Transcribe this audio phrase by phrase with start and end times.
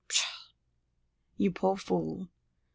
[0.07, 0.49] "Pshaw,
[1.37, 2.29] you poor fool!"